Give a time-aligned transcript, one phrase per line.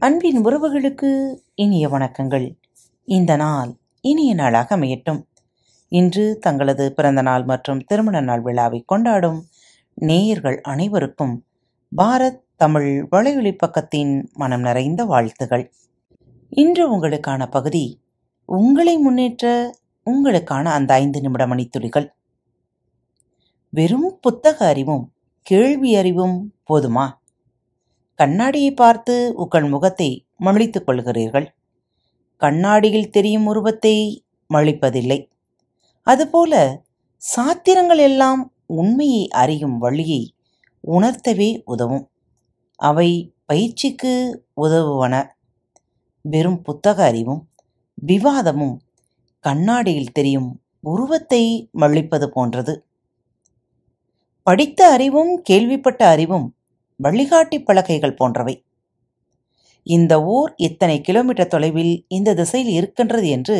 [0.00, 2.56] அன்பின் உறவுகளுக்கு இனிய வணக்கங்கள்.
[3.04, 5.22] இந்த நாள் இனிய நாளாக அமையட்டும்.
[5.88, 9.44] இன்று தங்களது பிறந்த நாள் மற்றும் திருமண நாள் விழாவை கொண்டாடும்
[9.94, 11.44] நேயர்கள் அனைவருக்கும்
[11.96, 15.72] பாரத் தமிழ் வலையொலி பக்கத்தின் மனம் நிறைந்த வாழ்த்துகள்.
[16.48, 18.00] இன்று உங்களுக்கான பகுதி
[18.44, 19.74] உங்களை முன்னேற்ற
[20.06, 22.10] உங்களுக்கான அந்த ஐந்து நிமிட மணித்துளிகள்.
[23.68, 27.19] வெறும் புத்தக அறிவும் கேள்வி அறிவும் போதுமா?
[28.20, 31.46] கண்ணாடியை பார்த்து உங்கள் முகத்தை மழித்துக் கொள்கிறீர்கள்.
[32.36, 35.18] கண்ணாடியில் தெரியும் உருவத்தை மழிப்பதில்லை.
[36.06, 36.82] அதுபோல
[37.22, 40.22] சாத்திரங்கள் எல்லாம் உண்மையை அறியும் வழியை
[40.84, 42.04] உணர்த்தவே உதவும்.
[42.80, 43.10] அவை
[43.44, 45.14] பயிற்சிக்கு உதவுவன.
[46.24, 47.42] வெறும் புத்தக அறிவும்
[48.06, 48.76] விவாதமும்
[49.44, 52.74] கண்ணாடியில் தெரியும் உருவத்தை மழிப்பது போன்றது.
[54.46, 56.46] படித்த அறிவும் கேள்விப்பட்ட அறிவும்
[57.04, 58.54] வழிகாட்டி பலகைகள் போன்றவை.
[59.86, 63.58] இந்த ஊர் இத்தனை கிலோமீட்டர் தொலைவில் இந்த திசையில் இருக்கின்றது என்று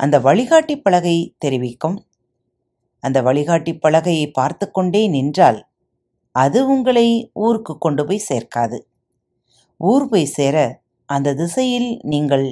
[0.00, 1.96] அந்த வழிகாட்டி பலகை தெரிவிக்கும்.
[3.04, 5.60] அந்த வழிகாட்டி பலகையை பார்த்து கொண்டே நின்றால்
[6.34, 7.06] அது உங்களை
[7.44, 8.78] ஊருக்கு கொண்டு போய் சேர்க்காது.
[9.80, 10.56] ஊர் போய் சேர
[11.08, 12.46] அந்த திசையில் நீங்கள்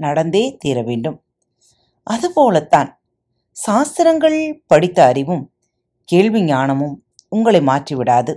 [0.00, 1.18] நடந்தே தீர வேண்டும்.
[2.06, 2.90] அதுபோலத்தான்
[3.56, 5.44] சாஸ்திரங்கள் படித்த அறிவும்
[6.08, 6.96] கேள்வி ஞானமும்
[7.28, 8.32] உங்களை மாற்றிவிடாது.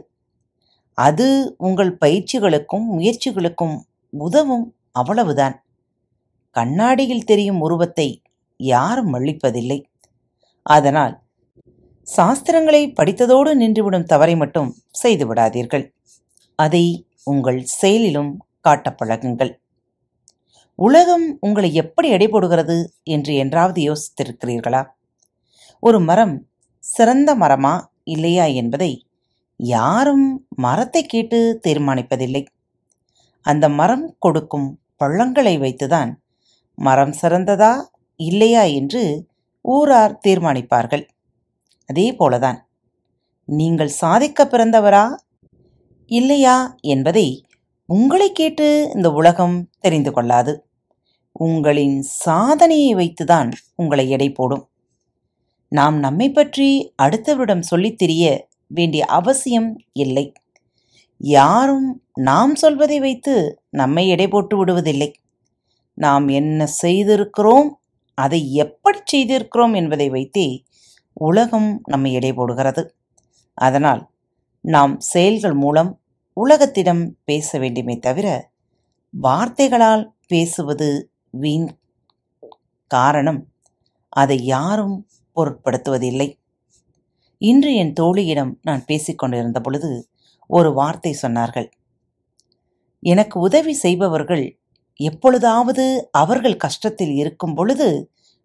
[0.97, 3.75] அது உங்கள் பயிற்சிகளுக்கும் முயற்சிகளுக்கும்
[4.13, 5.55] உதவும் அவ்வளவுதான்.
[6.51, 8.07] கண்ணாடியில் தெரியும் உருவத்தை
[8.59, 9.79] யாரும் மழிப்பதில்லை
[10.65, 11.15] அதனால்
[12.07, 14.69] சாஸ்திரங்களை படித்ததோடு நின்றுவிடும் தவறை மட்டும்
[15.03, 15.85] செய்துவிடாதீர்கள்
[16.55, 19.51] அதை உங்கள் செயலிலும் காட்ட பழகுங்கள்.
[20.79, 24.81] உலகம் உங்களை எப்படி எடை போடுகிறது என்று என்றாவது யோசித்திருக்கிறீர்களா?
[25.79, 26.35] ஒரு மரம்
[26.83, 27.73] சிறந்த மரமா
[28.03, 28.91] இல்லையா என்பதை
[29.57, 32.45] யாரும் மரத்தை கேட்டு தீர்மானிப்பதில்லை.
[33.41, 36.11] அந்த மரம் கொடுக்கும் பழங்களை வைத்துதான்
[36.77, 37.73] மரம் சிறந்ததா
[38.15, 39.27] இல்லையா என்று
[39.61, 41.05] ஊரார் தீர்மானிப்பார்கள்.
[41.85, 42.57] அதே போலதான்
[43.45, 45.05] நீங்கள் சாதிக்க பிறந்தவரா
[46.05, 47.45] இல்லையா என்பதை
[47.89, 50.53] உங்களை கேட்டு இந்த உலகம் தெரிந்து கொள்ளாது.
[51.31, 54.69] உங்களின் சாதனையை வைத்துதான் உங்களை எடை போடும்.
[55.71, 60.33] நாம் நம்மை பற்றி அடுத்தவரிடம் சொல்லித் தெரிய வேண்டிய அவசியம் இல்லை.
[61.17, 65.13] யாரும் நாம் சொல்வதை வைத்து நம்மை எடை போட்டு விடுவதில்லை.
[65.93, 67.69] நாம் என்ன செய்திருக்கிறோம்
[68.13, 70.63] அதை எப்படி செய்திருக்கிறோம் என்பதை வைத்தே
[71.13, 72.95] உலகம் நம்மை எடை போடுகிறது.
[73.53, 74.09] அதனால்
[74.61, 75.99] நாம் செயல்கள் மூலம்
[76.45, 78.51] உலகத்திடம் பேச வேண்டுமே தவிர
[79.09, 81.77] வார்த்தைகளால் பேசுவது வீண்
[82.87, 83.47] காரணம்.
[84.09, 86.39] அதை யாரும் பொருட்படுத்துவதில்லை.
[87.49, 89.91] இன்று என் தோழியிடம் நான் பேசிக்கொண்டிருந்த பொழுது
[90.49, 91.67] ஒரு வார்த்தை சொன்னார்கள்.
[93.03, 94.45] எனக்கு உதவி செய்பவர்கள்
[94.99, 95.85] எப்பொழுதாவது
[96.21, 97.87] அவர்கள் கஷ்டத்தில் இருக்கும் பொழுது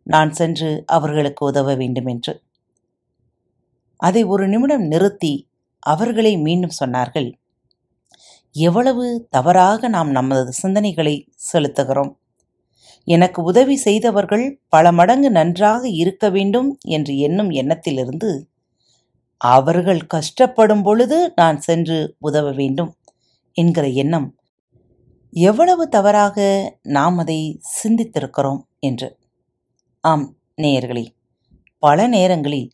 [0.07, 2.33] நான் சென்று அவர்களுக்கு உதவ வேண்டும் என்று
[4.01, 5.33] அதை ஒரு நிமிடம் நிறுத்தி
[5.83, 7.29] அவர்களை மீண்டும் சொன்னார்கள்.
[8.57, 11.15] எவ்வளவு தவறாக நாம் நமது சிந்தனைகளை
[11.51, 12.13] செலுத்துகிறோம்.
[13.09, 18.31] எனக்கு உதவி செய்தவர்கள் பல மடங்கு நன்றாக இருக்க வேண்டும் என்று எண்ணும் எண்ணத்திலிருந்து
[19.41, 22.91] அவர்கள் கஷ்டப்படும் பொழுது நான் சென்று உதவ வேண்டும்
[23.57, 24.29] என்கிற எண்ணம்.
[25.33, 26.39] எவ்வளவு தவறாக
[26.89, 27.39] நாம் அதை
[27.77, 29.09] சிந்தித்திருக்கிறோம் என்று.
[30.05, 30.27] ஆம்
[30.63, 31.05] நேயர்களே
[31.83, 32.69] பல நேரங்களில்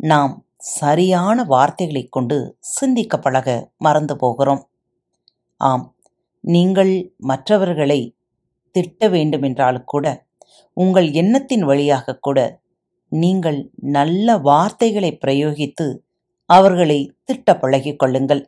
[0.00, 0.34] நாம்
[0.76, 4.62] சரியான வார்த்தைகளை கொண்டு சிந்திக்க பழக மறந்து போகிறோம்.
[5.60, 5.84] ஆம்
[6.44, 8.00] நீங்கள் மற்றவர்களை
[8.74, 10.06] திட்ட வேண்டுமென்றாலும் கூட
[10.76, 12.38] உங்கள் எண்ணத்தின் வழியாக கூட
[13.12, 13.58] நீங்கள்
[13.92, 15.86] நல்ல வார்த்தைகளை பிரயோகித்து
[16.48, 18.42] அவர்களை திட்ட பழகிக் கொள்ளுங்கள்.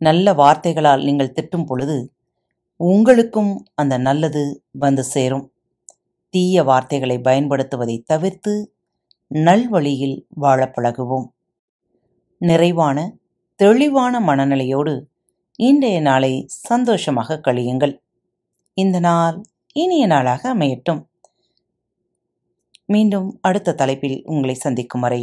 [0.00, 1.96] நல்ல வார்த்தைகளால் நீங்கள் திட்டும் பொழுது
[2.80, 4.42] உங்களுக்கும் அந்த நல்லது
[4.78, 5.44] வந்து சேரும்.
[6.34, 8.54] தீய வார்த்தைகளை பயன்படுத்துவதை தவிர்த்து
[9.34, 11.26] நல்வழியில் வாழ பழகுவோம்.
[12.40, 12.98] நிறைவான
[13.60, 14.94] தெளிவான மனநிலையோடு
[15.58, 17.94] இன்றைய நாளை சந்தோஷமாக கழியுங்கள்.
[18.76, 19.36] இந்த நாள்
[19.72, 21.02] இனிய நாளாக அமையட்டும்.
[22.86, 25.22] மீண்டும் அடுத்த தலைப்பில் உங்களை சந்திக்கும் வரை